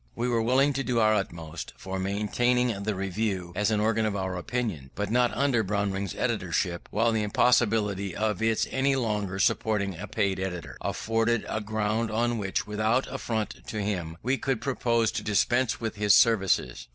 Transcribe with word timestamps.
We 0.15 0.27
were 0.27 0.41
willing 0.41 0.73
to 0.73 0.83
do 0.83 0.99
our 0.99 1.13
utmost 1.13 1.73
for 1.77 1.99
maintaining 1.99 2.81
the 2.81 2.95
Review 2.95 3.53
as 3.55 3.69
an 3.69 3.79
organ 3.79 4.03
of 4.07 4.15
our 4.15 4.35
opinions, 4.35 4.89
but 4.95 5.11
not 5.11 5.31
under 5.37 5.61
Bowring's 5.61 6.15
editorship: 6.15 6.87
while 6.89 7.11
the 7.11 7.21
impossibility 7.21 8.15
of 8.15 8.41
its 8.41 8.65
any 8.71 8.95
longer 8.95 9.37
supporting 9.37 9.93
a 9.95 10.07
paid 10.07 10.39
editor, 10.39 10.75
afforded 10.81 11.45
a 11.47 11.61
ground 11.61 12.09
on 12.09 12.39
which, 12.39 12.65
without 12.65 13.05
affront 13.13 13.67
to 13.67 13.79
him, 13.83 14.17
we 14.23 14.39
could 14.39 14.59
propose 14.59 15.11
to 15.11 15.23
dispense 15.23 15.79
with 15.79 15.97
his 15.97 16.15
services. 16.15 16.87